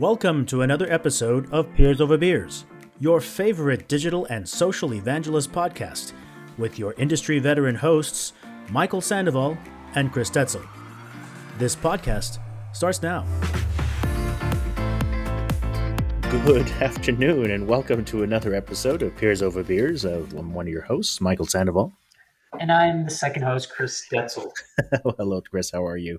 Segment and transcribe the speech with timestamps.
[0.00, 2.64] Welcome to another episode of Peers Over Beers,
[2.98, 6.12] your favorite digital and social evangelist podcast,
[6.58, 8.32] with your industry veteran hosts,
[8.70, 9.56] Michael Sandoval
[9.94, 10.66] and Chris Detzel.
[11.58, 12.38] This podcast
[12.72, 13.24] starts now.
[16.44, 20.04] Good afternoon, and welcome to another episode of Peers Over Beers.
[20.04, 21.92] Uh, I'm one of your hosts, Michael Sandoval.
[22.58, 24.50] And I'm the second host, Chris Detzel.
[25.18, 25.70] Hello, Chris.
[25.70, 26.18] How are you?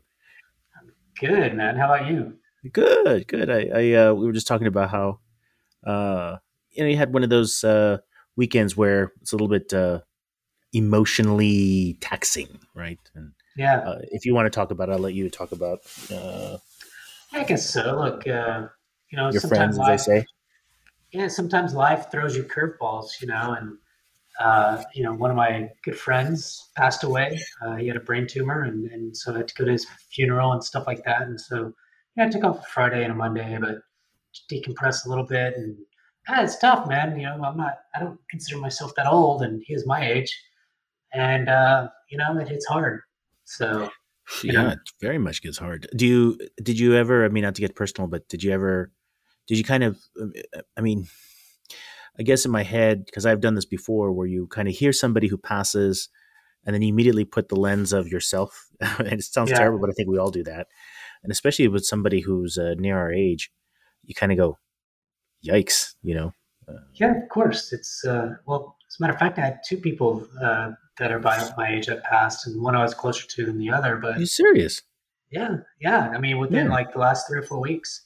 [0.79, 1.75] I'm Good, man.
[1.75, 2.35] How about you?
[2.71, 3.49] Good, good.
[3.49, 5.19] I, I uh, we were just talking about how,
[5.85, 6.37] uh,
[6.71, 7.99] you know, you had one of those uh,
[8.35, 10.01] weekends where it's a little bit uh,
[10.73, 12.99] emotionally taxing, right?
[13.13, 15.79] And yeah, uh, if you want to talk about, it, I'll let you talk about.
[16.11, 16.57] Uh,
[17.33, 17.97] I guess so.
[17.99, 18.67] Look, uh,
[19.09, 20.25] you know, your friends, life, as they say.
[21.11, 23.77] Yeah, sometimes life throws you curveballs, you know, and
[24.39, 27.39] uh, you know, one of my good friends passed away.
[27.61, 29.85] Uh, he had a brain tumor, and, and so I had to go to his
[30.11, 31.21] funeral and stuff like that.
[31.21, 31.73] And so,
[32.15, 33.79] yeah, I took off a Friday and a Monday, but
[34.51, 35.55] decompress a little bit.
[35.55, 35.77] And
[36.27, 37.17] yeah, it's tough, man.
[37.17, 40.35] You know, I'm not, I don't consider myself that old, and he is my age,
[41.13, 43.01] and uh, you know, it hits hard.
[43.43, 43.89] So,
[44.43, 44.69] yeah, know.
[44.69, 45.87] it very much gets hard.
[45.95, 46.39] Do you?
[46.61, 47.25] Did you ever?
[47.25, 48.91] I mean, not to get personal, but did you ever?
[49.47, 49.97] Did you kind of?
[50.75, 51.07] I mean
[52.19, 54.93] I guess in my head, because I've done this before, where you kind of hear
[54.93, 56.09] somebody who passes,
[56.65, 58.67] and then you immediately put the lens of yourself.
[58.79, 59.57] and it sounds yeah.
[59.57, 60.67] terrible, but I think we all do that.
[61.25, 63.51] And especially with somebody who's uh, near our age,
[64.05, 64.59] you kind of go,
[65.43, 66.33] "Yikes!" You know.
[66.67, 67.73] Uh, yeah, of course.
[67.73, 71.19] It's uh, well, as a matter of fact, I had two people uh, that are
[71.19, 73.97] by my age that passed, and one I was closer to than the other.
[73.97, 74.83] But are you serious?
[75.31, 76.11] Yeah, yeah.
[76.13, 76.71] I mean, within yeah.
[76.71, 78.03] like the last three or four weeks.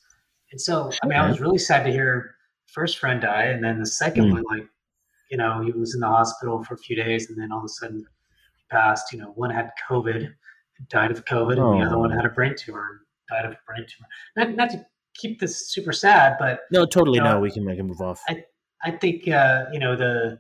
[0.51, 1.19] And so, I mean.
[1.19, 4.31] I was really sad to hear first friend die, and then the second mm.
[4.33, 4.67] one, like,
[5.29, 7.65] you know, he was in the hospital for a few days, and then all of
[7.65, 9.11] a sudden he passed.
[9.11, 10.33] You know, one had COVID,
[10.89, 11.77] died of COVID, and oh.
[11.77, 14.07] the other one had a brain tumor, died of a brain tumor.
[14.35, 14.85] Not, not to
[15.15, 17.39] keep this super sad, but no, totally you know, no.
[17.39, 18.21] We can make it move off.
[18.27, 18.43] I,
[18.83, 20.39] I think uh, you know the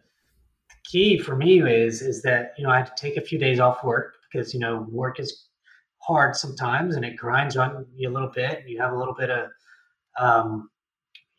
[0.85, 3.59] key for me is is that you know I had to take a few days
[3.59, 5.47] off work because you know work is
[6.01, 8.59] hard sometimes and it grinds on you a little bit.
[8.59, 9.49] And you have a little bit of
[10.17, 10.69] um,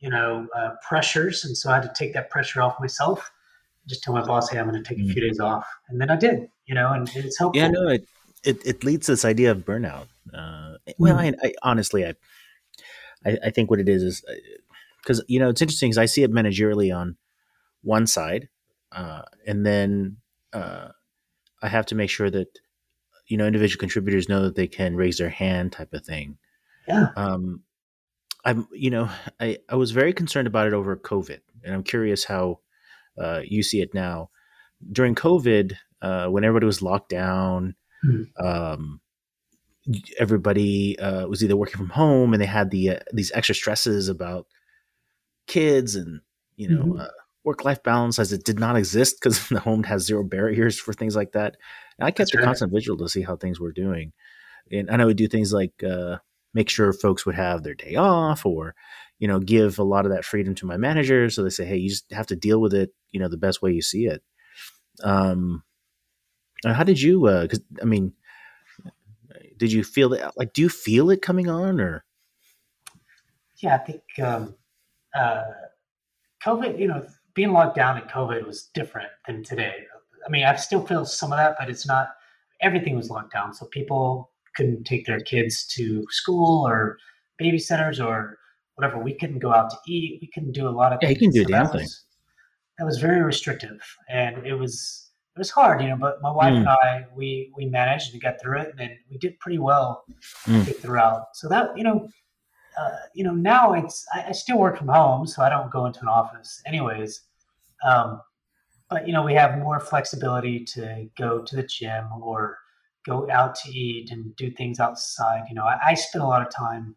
[0.01, 1.45] you know, uh, pressures.
[1.45, 3.31] And so I had to take that pressure off myself.
[3.87, 5.67] Just tell my boss, hey, I'm going to take a few days off.
[5.89, 7.61] And then I did, you know, and it's helpful.
[7.61, 8.07] Yeah, no, it,
[8.45, 10.07] it, it leads to this idea of burnout.
[10.33, 11.35] Uh, well, mm.
[11.43, 12.15] I, I, honestly, I,
[13.25, 14.25] I, I, think what it is is
[15.03, 17.17] because, uh, you know, it's interesting because I see it managerially on
[17.83, 18.49] one side.
[18.93, 20.17] Uh, and then
[20.53, 20.89] uh,
[21.63, 22.59] I have to make sure that,
[23.27, 26.39] you know, individual contributors know that they can raise their hand type of thing.
[26.89, 27.09] Yeah.
[27.17, 27.63] Um,
[28.45, 32.25] I'm, you know, I, I was very concerned about it over COVID, and I'm curious
[32.25, 32.61] how
[33.19, 34.31] uh, you see it now.
[34.91, 37.75] During COVID, uh, when everybody was locked down,
[38.05, 38.47] mm-hmm.
[38.47, 39.01] um,
[40.19, 44.09] everybody uh, was either working from home, and they had the uh, these extra stresses
[44.09, 44.47] about
[45.47, 46.21] kids and
[46.57, 47.01] you know mm-hmm.
[47.01, 47.09] Uh,
[47.43, 50.93] work life balance as it did not exist because the home has zero barriers for
[50.93, 51.57] things like that.
[51.99, 52.45] And I kept That's a right.
[52.45, 54.13] constant vigil to see how things were doing,
[54.71, 56.19] and I know we do things like uh,
[56.55, 58.75] make sure folks would have their day off or
[59.19, 61.77] you know give a lot of that freedom to my manager so they say hey
[61.77, 64.23] you just have to deal with it you know the best way you see it
[65.03, 65.63] um
[66.65, 68.13] how did you uh cuz i mean
[69.57, 72.05] did you feel that like do you feel it coming on or
[73.57, 74.55] yeah i think um
[75.15, 75.45] uh
[76.45, 79.75] covid you know being locked down in covid was different than today
[80.27, 82.09] i mean i still feel some of that but it's not
[82.61, 86.99] everything was locked down so people couldn't take their kids to school or
[87.41, 88.39] babysitters or
[88.75, 88.99] whatever.
[88.99, 90.19] We couldn't go out to eat.
[90.21, 91.21] We couldn't do a lot of yeah, things.
[91.21, 91.89] you can do so damn thing.
[92.79, 95.97] That was very restrictive, and it was it was hard, you know.
[95.97, 96.59] But my wife mm.
[96.59, 100.05] and I, we we managed and got through it, and we did pretty well
[100.47, 100.77] mm.
[100.77, 101.29] throughout.
[101.35, 102.09] So that you know,
[102.79, 105.87] uh, you know, now it's I, I, still work from home, so I don't go
[105.87, 107.23] into an office, anyways.
[107.85, 108.21] Um,
[108.89, 112.59] but you know, we have more flexibility to go to the gym or
[113.07, 115.45] go out to eat and do things outside.
[115.49, 116.97] You know, I, I spent a lot of time,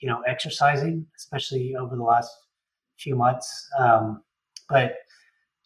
[0.00, 2.30] you know, exercising, especially over the last
[2.98, 3.68] few months.
[3.78, 4.22] Um,
[4.68, 4.96] but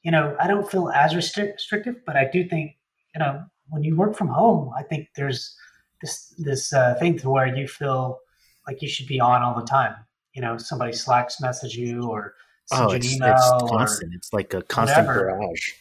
[0.03, 2.77] you know, I don't feel as restric- restrictive, but I do think,
[3.15, 5.57] you know, when you work from home, I think there's
[6.01, 8.19] this this uh, thing to where you feel
[8.67, 9.95] like you should be on all the time.
[10.35, 12.35] You know, somebody slacks message you or
[12.67, 13.35] send oh, you an email.
[13.35, 14.15] It's constant.
[14.15, 15.27] It's like a constant whatever.
[15.27, 15.73] barrage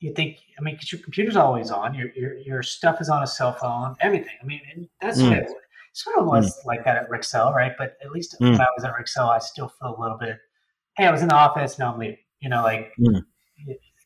[0.00, 3.22] you think i mean because your computer's always on your, your your stuff is on
[3.22, 5.32] a cell phone everything i mean that's mm.
[5.32, 5.48] it
[5.92, 6.66] sort of was mm.
[6.66, 8.52] like that at Rexel, right but at least mm.
[8.52, 10.38] when i was at Rexel, i still feel a little bit
[10.96, 13.22] hey i was in the office now i'm leaving you know like mm.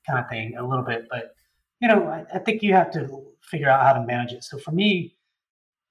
[0.06, 1.34] Kind of thing a little bit but
[1.81, 4.58] you know I, I, think you have to figure out how to manage it so
[4.58, 5.14] for me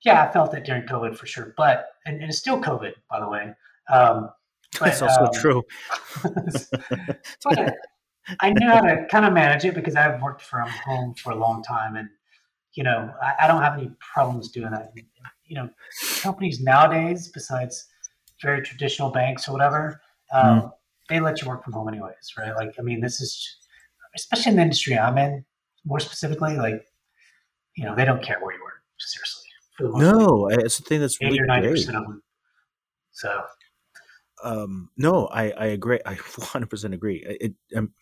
[0.03, 3.19] yeah i felt it during covid for sure but and, and it's still covid by
[3.19, 3.53] the way
[3.89, 4.29] Um,
[4.79, 5.63] but, That's also um, true.
[7.43, 7.75] but
[8.39, 11.35] I knew how to kind of manage it because I've worked from home for a
[11.35, 12.09] long time, and
[12.73, 14.93] you know, I, I don't have any problems doing that.
[15.45, 15.69] You know,
[16.21, 17.87] companies nowadays, besides
[18.41, 20.01] very traditional banks or whatever,
[20.33, 20.71] um, mm.
[21.11, 22.55] They let you work from home anyways, right?
[22.55, 23.57] Like, I mean, this is
[24.15, 25.45] especially in the industry I'm in,
[25.85, 26.83] more specifically, like,
[27.75, 28.81] you know, they don't care where you work.
[28.97, 29.43] Seriously,
[29.79, 32.23] no, it's the thing that's really 80 or 90 percent of them.
[33.11, 33.41] So,
[34.43, 35.99] um, no, I I agree.
[36.05, 37.25] I 100 percent agree.
[37.25, 37.93] It, um,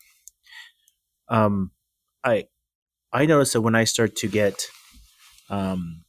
[1.28, 1.70] um,
[2.22, 2.46] I
[3.12, 4.66] I notice that when I start to get
[5.48, 6.04] um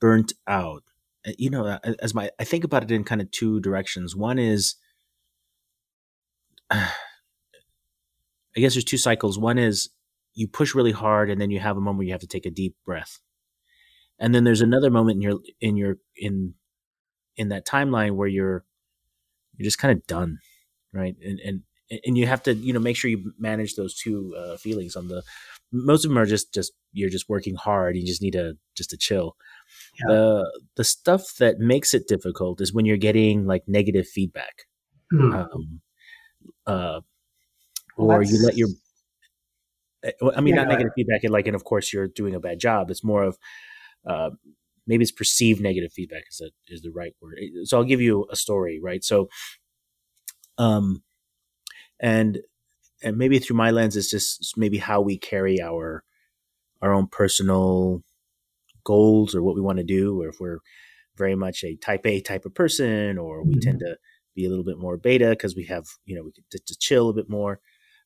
[0.00, 0.84] burnt out,
[1.26, 4.16] uh, you know, as my I think about it in kind of two directions.
[4.16, 4.76] One is
[6.70, 9.38] I guess there's two cycles.
[9.38, 9.90] One is
[10.34, 12.46] you push really hard and then you have a moment where you have to take
[12.46, 13.18] a deep breath.
[14.18, 16.54] And then there's another moment in your in your in
[17.36, 18.64] in that timeline where you're
[19.56, 20.38] you're just kind of done,
[20.92, 21.14] right?
[21.22, 21.62] And and
[22.04, 25.08] and you have to you know make sure you manage those two uh, feelings on
[25.08, 25.22] the
[25.72, 28.90] most of them are just just you're just working hard you just need to just
[28.90, 29.36] to chill
[29.98, 30.14] yeah.
[30.14, 34.64] the the stuff that makes it difficult is when you're getting like negative feedback
[35.12, 35.34] mm.
[35.34, 35.80] um,
[36.66, 37.00] uh,
[37.96, 38.68] or you let your
[40.04, 42.40] eh, i mean yeah, not negative feedback and like and of course you're doing a
[42.40, 42.90] bad job.
[42.90, 43.38] It's more of
[44.06, 44.30] uh,
[44.86, 47.38] maybe it's perceived negative feedback is that is the right word.
[47.64, 49.02] So i'll give you a story right?
[49.04, 49.28] So
[50.58, 51.02] um
[52.00, 52.38] and
[53.02, 56.02] and maybe through my lens it's just maybe how we carry our
[56.82, 58.02] our own personal
[58.84, 60.60] goals or what we want to do or if we're
[61.16, 63.60] very much a type a type of person or we mm-hmm.
[63.60, 63.96] tend to
[64.36, 67.08] be a little bit more beta because we have you know we get to, chill
[67.08, 67.60] a bit more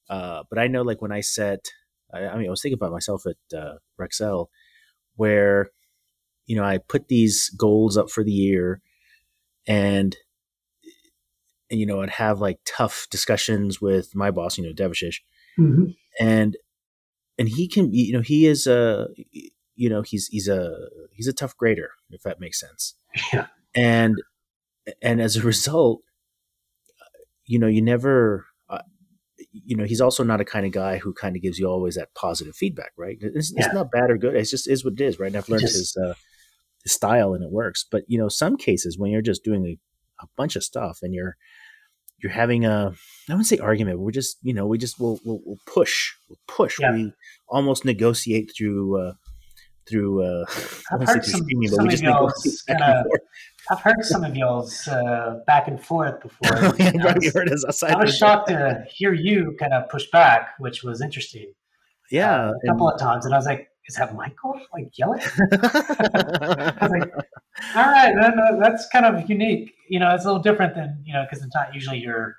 [0.09, 1.67] uh, but i know like when i set
[2.13, 4.47] I, I, mean i was thinking about myself at uh, rexel
[5.17, 5.71] where
[6.47, 8.81] you know i put these goals up for the year
[9.67, 10.17] and
[11.71, 15.21] and you know, I'd have like tough discussions with my boss, you know, Devashish,
[15.59, 15.85] mm-hmm.
[16.19, 16.57] and
[17.39, 19.09] and he can, you know, he is a,
[19.77, 20.75] you know, he's he's a
[21.13, 22.95] he's a tough grader, if that makes sense.
[23.33, 24.17] Yeah, and
[25.01, 26.03] and as a result,
[27.51, 28.47] you know, you never.
[28.69, 28.83] Uh,
[29.53, 31.97] you know, he's also not a kind of guy who kind of gives you always
[31.97, 33.19] that positive feedback, right?
[33.21, 33.65] It's, yeah.
[33.65, 34.37] it's not bad or good.
[34.37, 35.27] It's just is what it is, right?
[35.27, 36.15] And I've learned just, his uh,
[36.85, 37.85] his style and it works.
[37.91, 39.79] But you know, some cases when you're just doing a,
[40.23, 41.37] a bunch of stuff and you're
[42.23, 42.95] you're having a
[43.29, 46.13] I wouldn't say argument, but we're just you know we just will we'll, we'll, push
[46.29, 46.93] we'll push yeah.
[46.93, 47.13] we
[47.49, 49.13] almost negotiate through uh,
[49.89, 50.45] through uh,
[50.93, 52.35] I've heard some, screaming, some of
[52.69, 53.05] kinda,
[53.71, 56.57] I've heard some of y'all's uh, back and forth before.
[56.79, 61.01] yeah, I, was, I was shocked to hear you kind of push back, which was
[61.01, 61.53] interesting.
[62.11, 64.99] Yeah, uh, a couple and, of times, and I was like, "Is that Michael like
[64.99, 65.21] yelling?"
[65.53, 67.13] I was like,
[67.77, 71.13] "All right, then, that's kind of unique." you know, it's a little different than, you
[71.13, 72.37] know, because it's not usually your,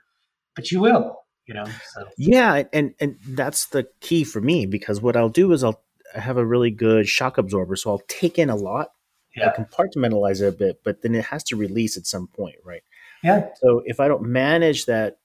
[0.55, 1.65] but you will, you know.
[1.65, 2.05] So.
[2.17, 5.83] Yeah, and and that's the key for me because what I'll do is I'll
[6.15, 8.91] have a really good shock absorber, so I'll take in a lot,
[9.35, 9.49] yeah.
[9.49, 12.83] I compartmentalize it a bit, but then it has to release at some point, right?
[13.23, 13.47] Yeah.
[13.55, 15.17] So if I don't manage that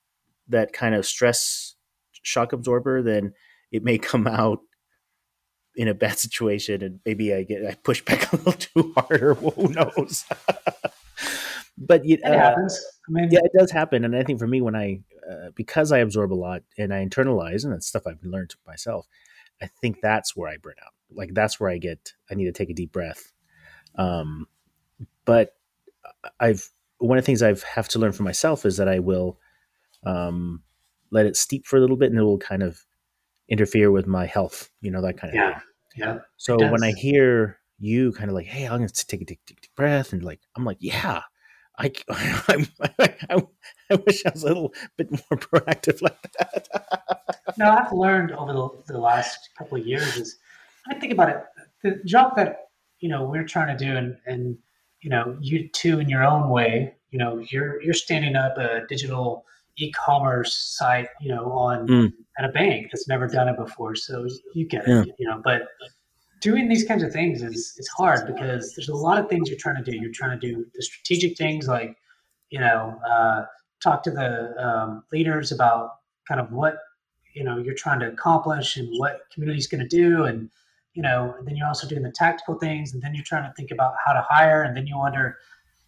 [0.48, 1.74] that kind of stress
[2.22, 3.32] shock absorber, then
[3.72, 4.60] it may come out
[5.74, 9.22] in a bad situation and maybe I get I push back a little too hard
[9.22, 10.24] or who knows.
[11.78, 12.80] but it uh, happens.
[13.08, 14.04] I mean, yeah, it does happen.
[14.04, 17.04] And I think for me, when I uh, because I absorb a lot and I
[17.04, 19.06] internalize, and that's stuff I've learned myself,
[19.60, 20.92] I think that's where I burn out.
[21.10, 22.12] Like that's where I get.
[22.30, 23.32] I need to take a deep breath.
[23.96, 24.46] Um,
[25.24, 25.54] but
[26.40, 29.38] I've one of the things I've have to learn for myself is that I will
[30.04, 30.62] um,
[31.10, 32.84] let it steep for a little bit, and it will kind of
[33.48, 34.70] interfere with my health.
[34.80, 35.62] You know that kind of yeah, thing.
[35.96, 36.18] yeah.
[36.36, 39.40] So when I hear you kind of like, hey, I'm going to take a deep,
[39.46, 41.22] deep, deep breath, and like I'm like, yeah,
[41.78, 42.66] I, I,
[42.98, 43.42] I,
[43.90, 46.68] I, wish I was a little bit more proactive like that.
[47.58, 50.38] no, I've learned over the, the last couple of years is
[50.90, 51.44] I think about it,
[51.82, 52.65] the job that,
[53.00, 54.58] you know, we're trying to do and, and,
[55.00, 58.86] you know, you too in your own way, you know, you're, you're standing up a
[58.88, 59.44] digital
[59.76, 62.12] e-commerce site, you know, on mm.
[62.38, 63.94] at a bank that's never done it before.
[63.94, 65.02] So you get yeah.
[65.02, 65.68] it, you know, but
[66.40, 69.58] doing these kinds of things is is hard because there's a lot of things you're
[69.58, 69.96] trying to do.
[69.96, 71.96] You're trying to do the strategic things like,
[72.50, 73.44] you know, uh,
[73.82, 75.96] talk to the um, leaders about
[76.28, 76.78] kind of what
[77.34, 80.50] you know you're trying to accomplish and what community's going to do, and
[80.96, 83.70] you know, then you're also doing the tactical things, and then you're trying to think
[83.70, 85.36] about how to hire, and then you wonder,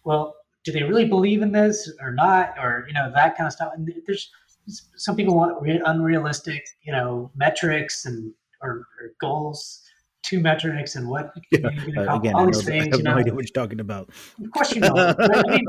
[0.03, 3.53] well, do they really believe in this or not, or you know that kind of
[3.53, 3.73] stuff.
[3.75, 4.29] And there's
[4.95, 9.83] some people want unrealistic, you know, metrics and or, or goals
[10.21, 11.69] two metrics and what yeah.
[11.97, 12.87] uh, again, all these things.
[12.87, 14.09] I have you know, no idea what you're talking about.
[14.43, 14.93] Of course you know.
[14.95, 15.65] I mean,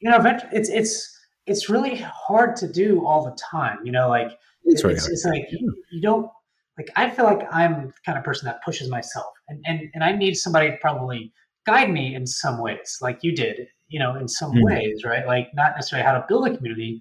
[0.00, 3.78] you know, it's it's it's really hard to do all the time.
[3.84, 6.30] You know, like it's, it's, it's like you, you don't
[6.78, 10.02] like I feel like I'm the kind of person that pushes myself, and and and
[10.02, 11.32] I need somebody to probably
[11.66, 14.64] guide me in some ways, like you did, you know, in some mm-hmm.
[14.64, 15.26] ways, right?
[15.26, 17.00] Like not necessarily how to build a community,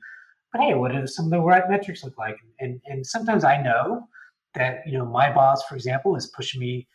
[0.51, 2.38] but hey, what do some of the right metrics look like?
[2.60, 4.08] And and sometimes I know
[4.56, 6.88] that you know my boss, for example, is pushing me.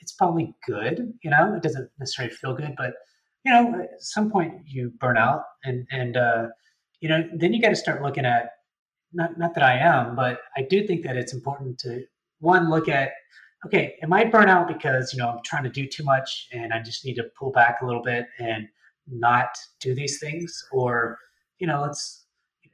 [0.00, 1.54] It's probably good, you know.
[1.54, 2.94] It doesn't necessarily feel good, but
[3.44, 6.46] you know, at some point you burn out, and and uh,
[7.00, 8.50] you know, then you got to start looking at
[9.12, 12.04] not not that I am, but I do think that it's important to
[12.40, 13.10] one look at
[13.64, 16.72] okay, am I burnt out because you know I'm trying to do too much and
[16.72, 18.68] I just need to pull back a little bit and
[19.08, 19.48] not
[19.80, 21.18] do these things, or
[21.58, 22.24] you know, let's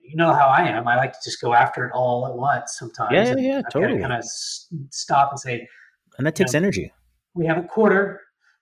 [0.00, 0.88] you know how I am.
[0.88, 3.12] I like to just go after it all at once sometimes.
[3.12, 4.00] Yeah, yeah, yeah totally.
[4.00, 4.24] Kind of
[4.90, 5.68] stop and say,
[6.18, 6.92] and that takes you know, energy.
[7.34, 8.20] We have a quarter.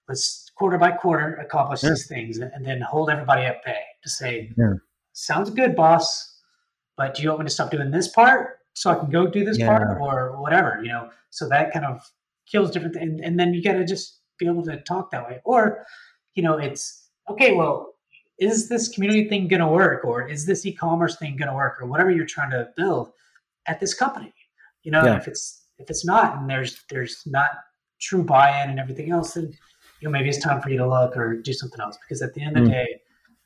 [0.09, 1.91] Let's quarter by quarter accomplish yeah.
[1.91, 4.75] these things, and then hold everybody at bay to say, yeah.
[5.13, 6.30] "Sounds good, boss
[7.01, 9.43] but do you want me to stop doing this part so I can go do
[9.43, 9.69] this yeah.
[9.69, 11.09] part or whatever, you know?
[11.31, 12.03] So that kind of
[12.47, 13.09] kills different things.
[13.09, 15.41] And, and then you got to just be able to talk that way.
[15.47, 15.87] Or,
[16.35, 17.95] you know, it's okay, well,
[18.39, 20.05] is this community thing going to work?
[20.05, 21.81] Or is this e commerce thing going to work?
[21.81, 23.13] Or whatever you're trying to build
[23.67, 24.35] at this company,
[24.83, 25.17] you know, yeah.
[25.17, 27.51] if it's, if it's not, and there's, there's not
[27.99, 29.45] true buy in and everything else, then,
[30.01, 31.97] you know, maybe it's time for you to look or do something else.
[32.03, 32.75] Because at the end of the mm.
[32.75, 33.01] day,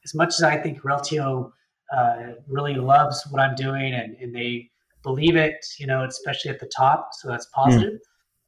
[0.05, 1.53] as much as I think Reltio
[1.93, 4.71] uh, really loves what I'm doing and, and they
[5.03, 7.11] believe it, you know, especially at the top.
[7.12, 7.62] So that's hmm.
[7.62, 7.95] positive.
[7.95, 7.99] Mm.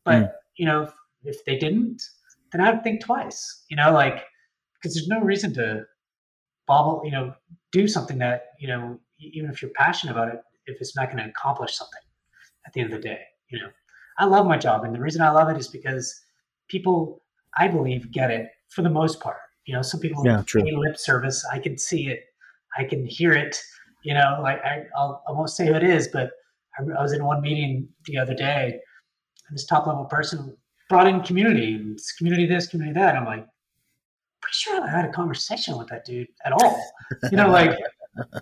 [0.05, 0.33] But, mm.
[0.57, 0.93] you know, if,
[1.25, 2.02] if, they didn't,
[2.52, 4.25] then I'd think twice, you know, like,
[4.75, 5.85] because there's no reason to
[6.66, 7.35] bobble, you know,
[7.73, 11.23] do something that, you know, even if you're passionate about it, if it's not going
[11.23, 12.00] to accomplish something
[12.66, 13.69] at the end of the day, you know,
[14.19, 14.85] I love my job.
[14.85, 16.23] And the reason I love it is because
[16.69, 17.23] people,
[17.57, 19.38] I believe, get it for the most part.
[19.64, 21.45] You know, some people yeah, pay lip service.
[21.52, 22.25] I can see it
[22.76, 23.59] I can hear it.
[24.02, 26.30] You know, like I, I'll, I won't say who it is, but
[26.78, 28.78] I, I was in one meeting the other day,
[29.49, 30.56] and this top level person
[30.88, 33.16] brought in community, and community this, community that.
[33.16, 33.47] I'm like,
[34.40, 36.80] pretty sure I had a conversation with that dude at all.
[37.30, 37.76] You know, like,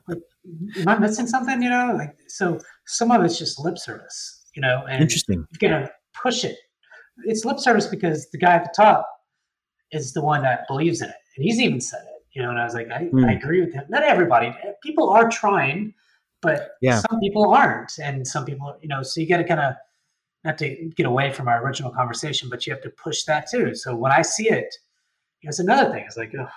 [0.07, 0.19] like
[0.77, 1.63] am I missing something?
[1.63, 4.43] You know, like so some of it's just lip service.
[4.55, 5.47] You know, and interesting.
[5.61, 6.57] You're gonna push it.
[7.25, 9.09] It's lip service because the guy at the top
[9.93, 12.59] is the one that believes in it, and he's even said it you know, and
[12.59, 13.25] I was like, I, mm.
[13.27, 13.85] I agree with him.
[13.89, 14.55] Not everybody.
[14.83, 15.95] People are trying,
[16.43, 17.01] but yeah.
[17.09, 19.75] some people aren't, and some people, you know, so you got to kind of
[20.45, 23.75] not to get away from our original conversation, but you have to push that too.
[23.75, 24.77] So when I see it,
[25.41, 26.05] you know, it's another thing.
[26.07, 26.49] It's like, oh,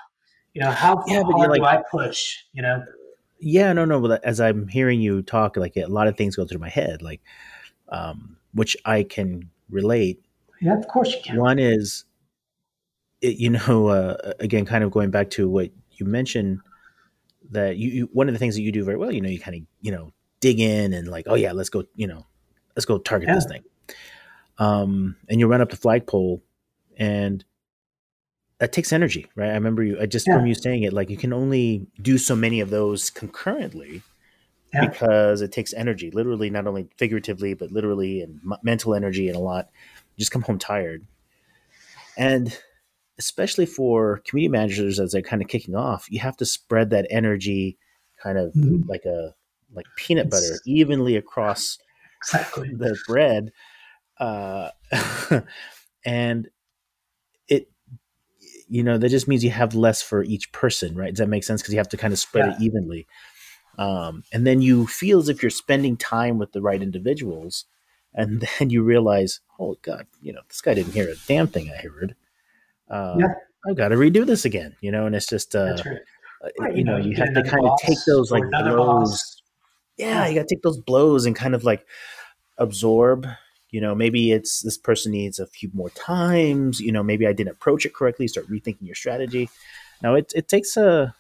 [0.53, 2.38] you know, how yeah, hard like, do I push?
[2.53, 2.84] You know.
[3.39, 4.01] Yeah, no, no.
[4.01, 7.01] But as I'm hearing you talk, like a lot of things go through my head,
[7.01, 7.22] like,
[7.89, 10.19] um, which I can relate.
[10.60, 11.38] Yeah, of course you can.
[11.38, 12.05] One is
[13.21, 16.59] it, you know, uh, again, kind of going back to what you mentioned
[17.51, 19.39] that you, you, one of the things that you do very well, you know, you
[19.39, 22.25] kind of you know dig in and like, oh yeah, let's go, you know,
[22.75, 23.36] let's go target yeah.
[23.36, 23.63] this thing.
[24.59, 26.41] Um, and you run up the flagpole,
[26.97, 27.43] and
[28.59, 29.50] that takes energy, right?
[29.50, 30.36] I remember you, I just yeah.
[30.36, 34.01] from you saying it, like you can only do so many of those concurrently.
[34.74, 34.88] Yeah.
[34.88, 39.38] Because it takes energy, literally, not only figuratively, but literally, and m- mental energy, and
[39.38, 39.69] a lot.
[40.17, 41.07] You just come home tired,
[42.17, 42.59] and
[43.19, 47.07] especially for community managers as they're kind of kicking off, you have to spread that
[47.09, 47.77] energy
[48.21, 48.88] kind of mm-hmm.
[48.89, 49.33] like a
[49.74, 51.77] like peanut butter it's, evenly across
[52.21, 52.69] exactly.
[52.74, 53.51] the bread.
[54.19, 54.69] Uh,
[56.05, 56.50] and
[57.47, 57.69] it
[58.67, 61.43] you know that just means you have less for each person right does that make
[61.43, 62.55] sense because you have to kind of spread yeah.
[62.55, 63.07] it evenly
[63.77, 67.65] um, and then you feel as if you're spending time with the right individuals
[68.15, 71.71] and then you realize oh god you know this guy didn't hear a damn thing
[71.71, 72.15] i heard
[72.89, 73.27] uh, yeah.
[73.67, 75.98] I've got to redo this again, you know, and it's just, uh, right.
[76.62, 79.41] Uh, you, know, you, have to kind of take those like blows.
[79.98, 81.86] Yeah, you got to take those blows and kind of like
[82.58, 83.27] absorb.
[83.72, 86.79] You know, maybe it's this person needs a few more times.
[86.79, 88.27] You know, maybe I didn't approach it correctly.
[88.27, 89.50] Start rethinking your strategy.
[90.01, 91.15] Now, it it takes a,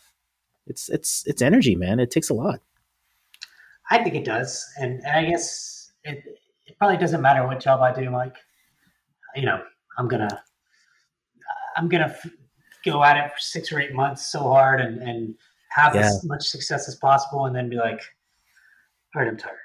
[0.67, 1.99] it's it's it's energy, man.
[1.99, 2.61] It takes a lot.
[3.89, 6.23] I think it does, and, and I guess it
[6.67, 8.09] it probably doesn't matter what job I do.
[8.11, 8.35] Like,
[9.35, 9.61] you know,
[9.97, 10.41] I'm gonna
[11.77, 12.31] I'm gonna f-
[12.83, 15.35] go at it for six or eight months so hard and and
[15.69, 16.01] have yeah.
[16.01, 18.01] as much success as possible, and then be like,
[19.15, 19.57] all right, I'm tired.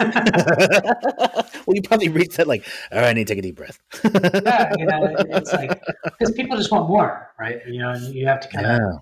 [0.00, 3.78] well, you probably reached that like, all right, I need to take a deep breath.
[4.04, 7.60] yeah, you know, it's like because people just want more, right?
[7.66, 8.76] You know, and you have to kind yeah.
[8.76, 9.00] of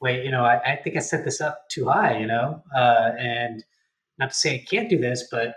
[0.00, 0.24] wait.
[0.24, 2.18] You know, I, I, think I set this up too high.
[2.18, 3.64] You know, uh, and
[4.18, 5.54] not to say I can't do this, but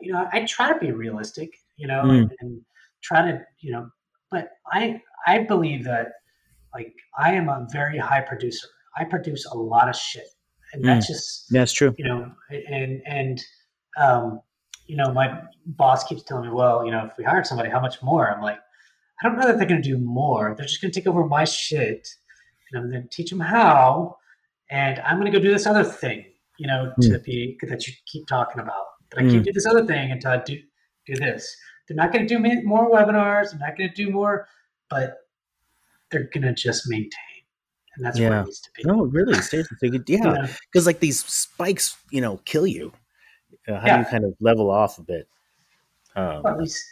[0.00, 1.50] you know, I try to be realistic.
[1.76, 2.20] You know, mm.
[2.20, 2.60] and, and
[3.02, 3.90] try to, you know,
[4.34, 6.08] but I I believe that
[6.74, 8.66] like I am a very high producer.
[8.98, 10.26] I produce a lot of shit,
[10.72, 11.08] and that's mm.
[11.08, 11.94] just that's true.
[11.96, 13.40] You know, and and
[13.96, 14.40] um,
[14.86, 17.80] you know, my boss keeps telling me, well, you know, if we hire somebody, how
[17.80, 18.30] much more?
[18.30, 18.58] I'm like,
[19.22, 20.54] I don't know that they're going to do more.
[20.56, 22.08] They're just going to take over my shit,
[22.70, 24.16] and I'm going to teach them how,
[24.68, 26.24] and I'm going to go do this other thing,
[26.58, 27.12] you know, mm.
[27.12, 28.84] to be that you keep talking about.
[29.12, 29.30] That I mm.
[29.30, 30.58] keep do this other thing until I do
[31.06, 31.56] do this.
[31.86, 33.50] They're not going to do more webinars.
[33.50, 34.48] They're not going to do more,
[34.88, 35.18] but
[36.10, 37.10] they're going to just maintain.
[37.96, 38.30] And that's yeah.
[38.30, 38.82] where it needs to be.
[38.84, 39.76] No, really, seriously.
[39.82, 39.98] yeah.
[40.02, 40.82] Because yeah.
[40.82, 42.92] like these spikes, you know, kill you.
[43.68, 43.96] Uh, how yeah.
[43.96, 45.28] do you kind of level off a bit?
[46.16, 46.84] Um, well, at least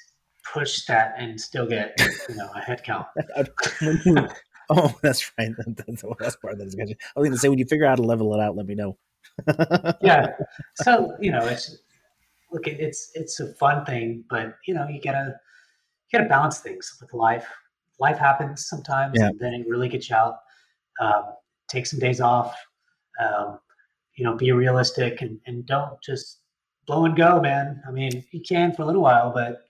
[0.53, 3.07] push that and still get, you know, a head count.
[4.71, 5.51] oh, that's right.
[5.77, 6.97] That's the last part of the discussion.
[7.17, 8.67] I was going to say, when you figure out how to level it out, let
[8.67, 8.97] me know.
[10.01, 10.33] yeah.
[10.77, 11.79] So, you know, it's,
[12.53, 15.35] look, it's it's a fun thing, but you know, you gotta
[16.11, 17.47] you gotta balance things with life.
[17.99, 19.29] Life happens sometimes, yeah.
[19.29, 20.37] and then it really gets you out.
[21.01, 21.25] Um,
[21.69, 22.55] take some days off.
[23.21, 23.59] Um,
[24.17, 26.41] you know, be realistic and, and don't just
[26.87, 27.83] blow and go, man.
[27.87, 29.63] I mean, you can for a little while, but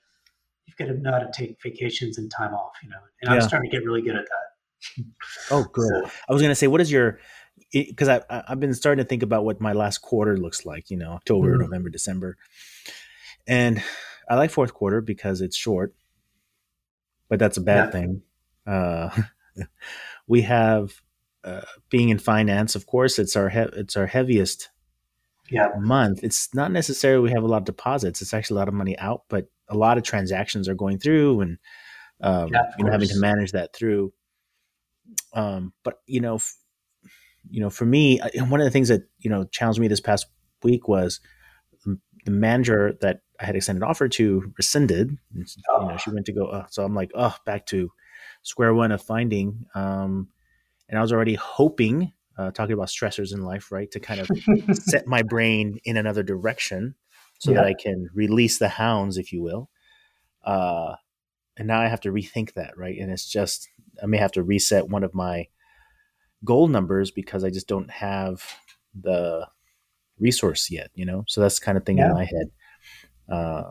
[0.66, 2.72] you've got to know how to take vacations and time off.
[2.82, 3.34] You know, and yeah.
[3.34, 5.04] I'm starting to get really good at that.
[5.50, 5.88] oh, good.
[5.88, 7.20] So, I was gonna say, what is your
[7.72, 10.90] because I I've been starting to think about what my last quarter looks like.
[10.90, 11.62] You know, October, mm-hmm.
[11.62, 12.36] November, December,
[13.46, 13.82] and
[14.28, 15.94] I like fourth quarter because it's short,
[17.28, 17.90] but that's a bad yeah.
[17.90, 18.22] thing.
[18.66, 19.10] Uh,
[20.26, 21.02] we have
[21.44, 24.70] uh, being in finance, of course, it's our he- it's our heaviest
[25.50, 25.68] yeah.
[25.78, 26.22] month.
[26.22, 28.22] It's not necessarily we have a lot of deposits.
[28.22, 31.40] It's actually a lot of money out, but a lot of transactions are going through,
[31.40, 31.58] and
[32.20, 34.12] um, yeah, you know having to manage that through.
[35.34, 36.56] Um, but you know, f-
[37.50, 40.26] you know, for me, one of the things that you know challenged me this past
[40.62, 41.20] week was
[42.24, 45.18] the manager that I had extended offer to rescinded.
[45.34, 46.46] You know, she went to go.
[46.46, 47.90] Uh, so I'm like, oh, back to
[48.42, 49.66] square one of finding.
[49.74, 50.28] Um,
[50.88, 54.30] and I was already hoping, uh, talking about stressors in life, right, to kind of
[54.76, 56.94] set my brain in another direction
[57.40, 57.56] so yeah.
[57.56, 59.68] that I can release the hounds, if you will.
[60.44, 60.94] Uh,
[61.56, 62.96] and now I have to rethink that, right?
[62.98, 63.68] And it's just
[64.00, 65.48] I may have to reset one of my
[66.44, 68.44] goal numbers because I just don't have
[68.94, 69.48] the
[70.18, 71.24] resource yet, you know?
[71.26, 72.06] So that's kind of thing yeah.
[72.06, 72.50] in my head.
[73.32, 73.70] Uh,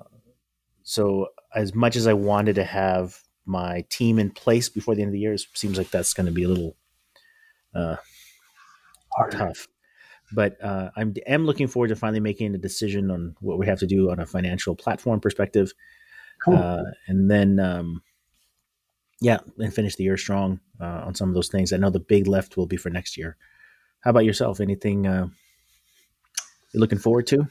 [0.84, 5.10] so as much as I wanted to have my team in place before the end
[5.10, 6.76] of the year, it seems like that's going to be a little
[7.76, 7.98] uh,
[9.30, 9.68] tough.
[10.34, 13.80] But uh, I'm am looking forward to finally making a decision on what we have
[13.80, 15.74] to do on a financial platform perspective,
[16.44, 16.56] cool.
[16.56, 18.02] uh, and then um,
[19.20, 21.74] yeah, and finish the year strong uh, on some of those things.
[21.74, 23.38] I know the big left will be for next year.
[24.00, 24.60] How about yourself?
[24.60, 25.28] Anything uh,
[26.74, 27.48] you're looking forward to?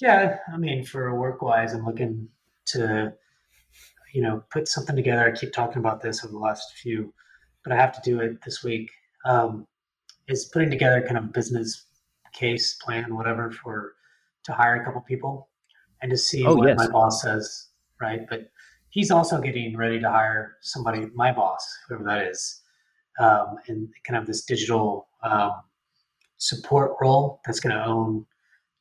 [0.00, 2.28] Yeah, I mean, for work wise, I'm looking
[2.66, 3.12] to,
[4.12, 5.24] you know, put something together.
[5.24, 7.12] I keep talking about this over the last few,
[7.62, 8.90] but I have to do it this week.
[9.24, 9.66] Um,
[10.28, 11.86] is putting together kind of business
[12.32, 13.94] case plan, whatever, for
[14.44, 15.48] to hire a couple people
[16.02, 16.78] and to see oh, what yes.
[16.78, 17.68] my boss says,
[18.00, 18.20] right?
[18.28, 18.50] But
[18.90, 22.62] he's also getting ready to hire somebody, my boss, whoever that is,
[23.20, 25.52] um, and kind of this digital um,
[26.38, 28.26] support role that's going to own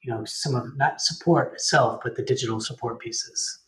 [0.04, 3.64] you know some of not support itself but the digital support pieces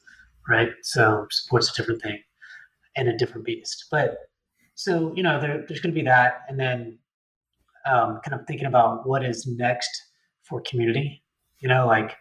[0.48, 0.70] right?
[0.84, 2.20] So support's a different thing
[2.96, 3.86] and a different beast.
[3.92, 4.18] But
[4.76, 6.98] so you know there, there's going to be that and then
[7.86, 9.90] um, kind of thinking about what is next
[10.44, 11.24] for community
[11.60, 12.18] you know like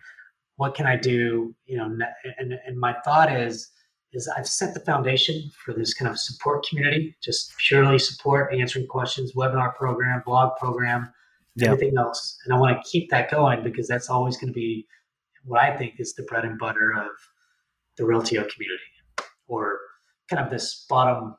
[0.56, 1.94] what can i do you know
[2.38, 3.70] and, and my thought is
[4.12, 8.86] is i've set the foundation for this kind of support community just purely support answering
[8.86, 11.12] questions webinar program blog program
[11.56, 11.70] yeah.
[11.70, 12.38] everything else.
[12.44, 14.86] And I want to keep that going because that's always going to be
[15.44, 17.10] what I think is the bread and butter of
[17.96, 18.82] the Reltio community
[19.46, 19.78] or
[20.28, 21.36] kind of this bottom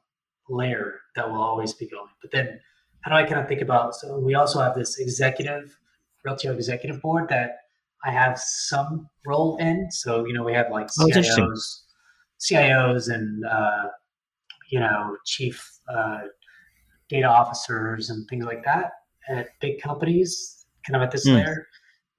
[0.49, 2.09] layer that will always be going.
[2.21, 2.59] But then
[3.01, 5.77] how do I kind of think about so we also have this executive
[6.25, 7.57] Reltio executive board that
[8.03, 9.89] I have some role in.
[9.91, 11.57] So, you know, we have like CIOs, oh,
[12.39, 13.89] CIOs and uh,
[14.69, 16.21] you know, chief uh,
[17.09, 18.91] data officers and things like that
[19.29, 21.35] at big companies, kind of at this mm.
[21.35, 21.67] layer.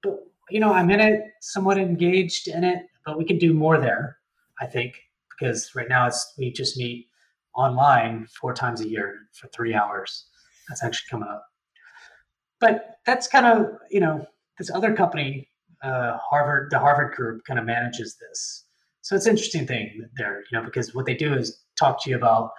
[0.03, 0.19] But
[0.51, 4.19] you know, I'm in it, somewhat engaged in it, but we can do more there.
[4.61, 4.95] I think
[5.31, 7.07] because right now it's we just meet
[7.55, 10.27] online four times a year for three hours.
[10.69, 11.47] That's actually coming up.
[12.61, 14.27] But that's kind of you know
[14.59, 15.49] this other company,
[15.83, 18.65] uh, Harvard, the Harvard group, kind of manages this.
[19.03, 22.11] So it's an interesting thing there, you know, because what they do is talk to
[22.11, 22.51] you about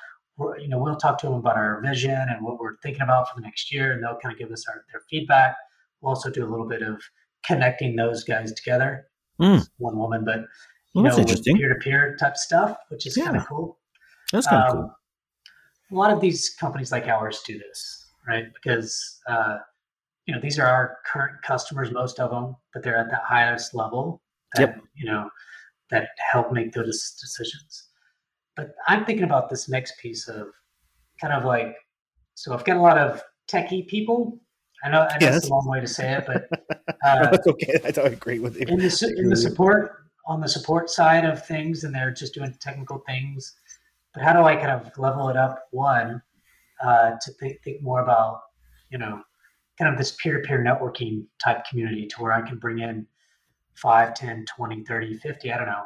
[0.59, 3.35] you know, we'll talk to them about our vision and what we're thinking about for
[3.35, 5.55] the next year, and they'll kind of give us our, their feedback.
[6.01, 7.01] We'll also do a little bit of
[7.45, 9.07] connecting those guys together.
[9.41, 9.67] Mm.
[9.77, 10.45] One woman, but
[10.93, 11.53] well, that's know.
[11.55, 13.25] Peer to peer type stuff, which is yeah.
[13.25, 13.77] kind of cool.
[14.31, 14.95] That's kind of um, cool.
[15.91, 18.45] A lot of these companies like ours do this, right?
[18.53, 19.57] Because uh,
[20.25, 23.75] you know these are our current customers, most of them, but they're at the highest
[23.75, 24.21] level.
[24.55, 24.81] That, yep.
[24.95, 25.29] You know
[25.91, 27.86] that help make those decisions.
[28.57, 30.47] But I'm thinking about this next piece of
[31.21, 31.75] kind of like
[32.33, 34.39] so I've got a lot of techie people.
[34.83, 35.37] I know, I know yes.
[35.37, 36.49] it's a long way to say it, but
[37.05, 37.79] uh, that's okay.
[37.85, 38.65] I I agree with you.
[38.67, 42.53] In the, in the support on the support side of things, and they're just doing
[42.59, 43.55] technical things.
[44.13, 45.63] But how do I kind of level it up?
[45.71, 46.21] One,
[46.83, 48.41] uh, to think, think more about,
[48.89, 49.21] you know,
[49.77, 53.05] kind of this peer-to-peer networking type community to where I can bring in
[53.75, 55.83] 5, 10, 20, 30, 50, I don't know,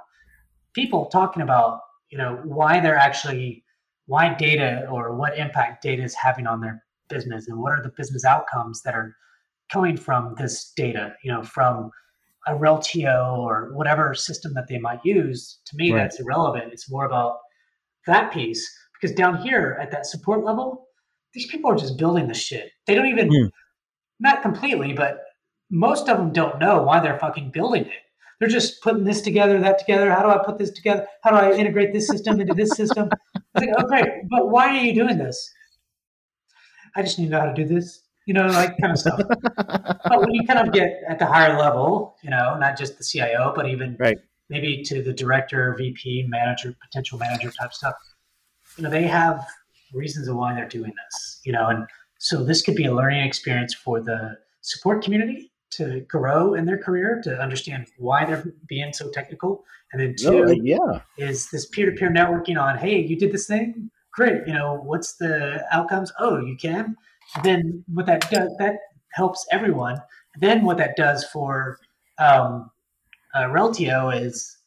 [0.73, 1.81] people talking about,
[2.11, 3.63] you know, why they're actually
[4.05, 7.91] why data or what impact data is having on their business and what are the
[7.95, 9.15] business outcomes that are
[9.71, 11.91] coming from this data, you know, from
[12.47, 15.59] a Reltio or whatever system that they might use.
[15.65, 15.99] To me, right.
[15.99, 16.73] that's irrelevant.
[16.73, 17.37] It's more about
[18.07, 18.69] that piece
[18.99, 20.87] because down here at that support level,
[21.33, 22.71] these people are just building the shit.
[22.87, 23.49] They don't even, mm.
[24.19, 25.21] not completely, but
[25.69, 28.03] most of them don't know why they're fucking building it.
[28.41, 30.09] They're just putting this together, that together.
[30.09, 31.05] How do I put this together?
[31.23, 33.07] How do I integrate this system into this system?
[33.35, 34.07] It's like, oh, great.
[34.31, 35.47] But why are you doing this?
[36.95, 39.21] I just need to know how to do this, you know, like kind of stuff.
[39.29, 43.03] but when you kind of get at the higher level, you know, not just the
[43.03, 44.17] CIO, but even right.
[44.49, 47.93] maybe to the director, VP, manager, potential manager type stuff,
[48.75, 49.45] you know, they have
[49.93, 51.85] reasons of why they're doing this, you know, and
[52.17, 56.77] so this could be a learning experience for the support community to grow in their
[56.77, 59.63] career to understand why they're being so technical.
[59.91, 61.01] And then two oh, yeah.
[61.17, 63.89] is this peer-to-peer networking on hey you did this thing?
[64.13, 64.45] Great.
[64.45, 66.11] You know what's the outcomes?
[66.19, 66.95] Oh you can.
[67.35, 68.75] And then what that does that
[69.13, 70.01] helps everyone.
[70.39, 71.77] Then what that does for
[72.17, 72.69] um,
[73.33, 74.57] uh, Reltio is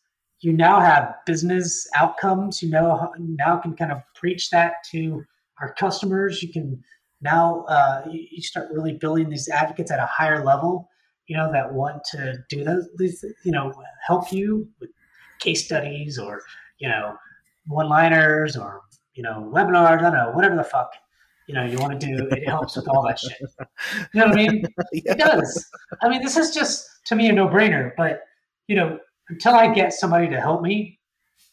[0.40, 2.62] you now have business outcomes.
[2.62, 5.24] You know now can kind of preach that to
[5.60, 6.42] our customers.
[6.42, 6.82] You can
[7.20, 10.88] now uh, you start really building these advocates at a higher level
[11.26, 13.72] you know, that want to do those, these, you know,
[14.06, 14.90] help you with
[15.38, 16.42] case studies or,
[16.78, 17.16] you know,
[17.66, 18.82] one liners or,
[19.14, 20.92] you know, webinars, I don't know, whatever the fuck,
[21.46, 22.28] you know, you want to do.
[22.30, 23.38] It helps with all that shit.
[24.12, 24.64] You know what I mean?
[24.92, 25.12] yeah.
[25.12, 25.70] It does.
[26.02, 28.22] I mean, this is just to me a no brainer, but,
[28.68, 30.98] you know, until I get somebody to help me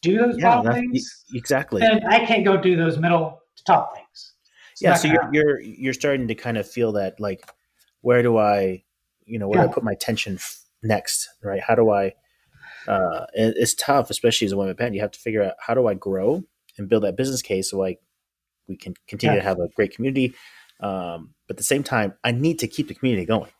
[0.01, 4.33] do those yeah, things, exactly, then I can't go do those middle to top things.
[4.71, 4.95] It's yeah.
[4.95, 7.45] So you're, you're, you're starting to kind of feel that like,
[8.01, 8.83] where do I,
[9.25, 9.69] you know where yeah.
[9.69, 11.61] I put my attention f- next, right?
[11.61, 12.13] How do I?
[12.87, 14.95] Uh, it's tough, especially as a women band.
[14.95, 16.43] You have to figure out how do I grow
[16.77, 17.99] and build that business case so like
[18.67, 19.41] we can continue yeah.
[19.41, 20.33] to have a great community.
[20.79, 23.51] Um, but at the same time, I need to keep the community going.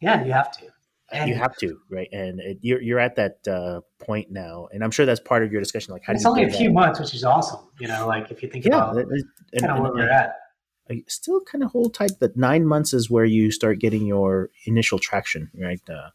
[0.00, 0.66] Yeah, you have to.
[1.10, 2.08] And you have to, right?
[2.12, 5.52] And it, you're you're at that uh, point now, and I'm sure that's part of
[5.52, 5.92] your discussion.
[5.92, 7.60] Like, how it's only a few months, which is awesome.
[7.78, 9.24] You know, like if you think yeah, about and,
[9.60, 10.36] kind of where we're at.
[10.90, 14.50] I still kind of hold tight that nine months is where you start getting your
[14.66, 16.10] initial traction, right, uh,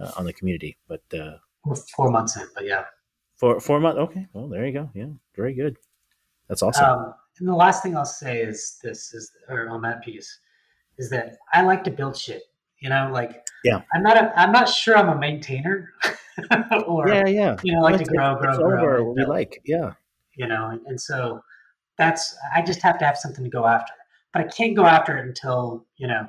[0.00, 0.76] uh, on the community.
[0.88, 1.36] But uh,
[1.94, 2.84] four months in, but yeah,
[3.36, 3.98] four four months.
[3.98, 4.90] Okay, well, there you go.
[4.94, 5.76] Yeah, very good.
[6.48, 6.84] That's awesome.
[6.84, 10.40] Um, and the last thing I'll say is this: is or on that piece
[10.98, 12.42] is that I like to build shit.
[12.80, 15.92] You know, like yeah, I'm not a, I'm not sure I'm a maintainer.
[16.86, 19.12] or yeah, yeah, you know, like to grow, grow, grow.
[19.12, 19.92] we like, yeah,
[20.34, 21.40] you know, and, and so
[21.98, 23.92] that's I just have to have something to go after.
[24.32, 26.26] But I can't go after it until you know.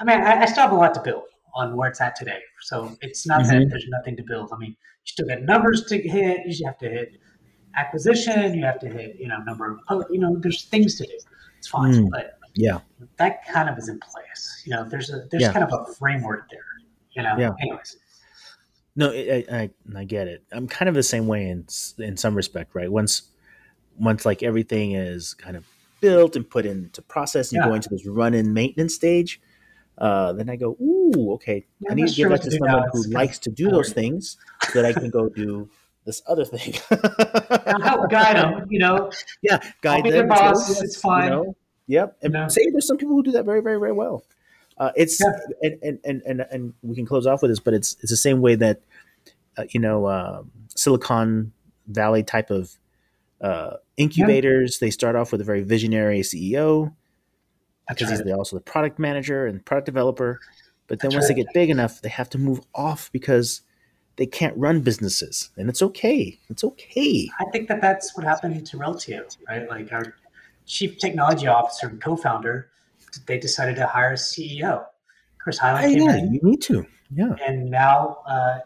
[0.00, 1.24] I mean, I, I still have a lot to build
[1.54, 2.40] on where it's at today.
[2.62, 3.60] So it's not mm-hmm.
[3.60, 4.50] that there's nothing to build.
[4.52, 6.40] I mean, you still got numbers to hit.
[6.46, 7.16] You have to hit
[7.76, 8.54] acquisition.
[8.54, 11.12] You have to hit you know number of you know there's things to do.
[11.58, 12.10] It's fine, mm.
[12.10, 12.80] but yeah,
[13.16, 14.62] that kind of is in place.
[14.64, 15.52] You know, there's a there's yeah.
[15.52, 16.60] kind of a framework there.
[17.12, 17.52] You know, yeah.
[17.60, 17.96] Anyways.
[18.96, 20.44] No, I, I, I get it.
[20.52, 21.66] I'm kind of the same way in
[21.98, 22.90] in some respect, right?
[22.90, 23.22] Once
[23.98, 25.64] once like everything is kind of
[26.00, 27.64] built and put into process and yeah.
[27.64, 29.40] you go into this run in maintenance stage,
[29.98, 33.04] uh, then I go, ooh, okay, yeah, I need to give that to someone who
[33.08, 34.36] likes to do those things
[34.70, 35.68] so that I can go do
[36.04, 36.74] this other thing.
[37.82, 39.10] Help guide them, you know.
[39.42, 40.28] Yeah, guide them.
[40.28, 40.82] boss.
[40.82, 41.24] it's fine.
[41.24, 41.56] You know?
[41.86, 42.16] Yep.
[42.22, 42.48] And no.
[42.48, 44.24] say there's some people who do that very, very, very well.
[44.76, 45.30] Uh, it's yeah.
[45.62, 48.16] and, and, and and and we can close off with this, but it's it's the
[48.16, 48.80] same way that
[49.56, 50.42] uh, you know uh,
[50.74, 51.52] Silicon
[51.86, 52.74] Valley type of
[53.44, 54.78] uh, incubators.
[54.80, 54.86] Yeah.
[54.86, 56.94] They start off with a very visionary CEO
[57.88, 58.24] because right.
[58.24, 60.40] he's also the product manager and product developer.
[60.86, 61.36] But then That's once right.
[61.36, 63.62] they get big enough, they have to move off because
[64.16, 66.38] they can't run businesses, and it's okay.
[66.48, 67.28] It's okay.
[67.40, 69.68] I think that that's what happened to Reltio, right?
[69.68, 70.14] Like our
[70.66, 72.68] chief technology officer and co-founder,
[73.26, 74.86] they decided to hire a CEO.
[75.38, 77.34] Chris Hylen oh, yeah, in, You need to, yeah.
[77.46, 78.58] And now uh,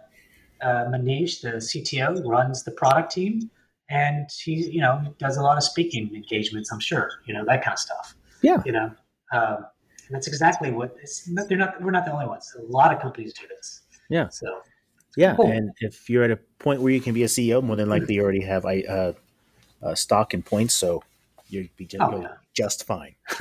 [0.60, 3.50] uh, Manish, the CTO, runs the product team,
[3.90, 6.72] and he, you know, does a lot of speaking engagements.
[6.72, 8.14] I'm sure, you know, that kind of stuff.
[8.42, 8.62] Yeah.
[8.64, 8.90] You know,
[9.32, 9.66] um,
[10.06, 11.82] and that's exactly what it's, they're not.
[11.82, 12.54] We're not the only ones.
[12.58, 13.82] A lot of companies do this.
[14.08, 14.28] Yeah.
[14.28, 14.62] So.
[15.16, 15.50] Yeah, cool.
[15.50, 18.14] and if you're at a point where you can be a CEO, more than likely
[18.14, 19.12] you already have uh,
[19.82, 21.02] uh, stock and points, so
[21.48, 22.34] you'd be just, oh, yeah.
[22.54, 23.16] just fine.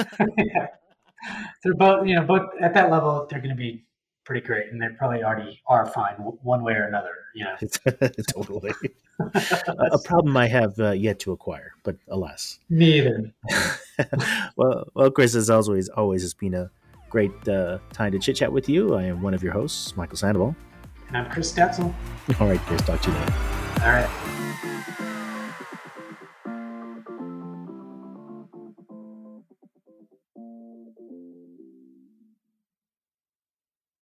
[1.63, 3.83] They're both, you know, both at that level, they're going to be
[4.27, 7.13] pretty great, and they probably already are fine one way or another.
[7.33, 7.55] You know,
[8.29, 8.73] totally.
[9.23, 13.31] a problem I have uh, yet to acquire, but alas, neither.
[14.57, 16.69] well, well, Chris, as always, always has been a
[17.09, 18.95] great uh, time to chit chat with you.
[18.95, 20.55] I am one of your hosts, Michael Sandoval.
[21.07, 21.93] And I'm Chris Detzel.
[22.41, 23.33] All right, Chris, talk to you later.
[23.81, 24.26] All right.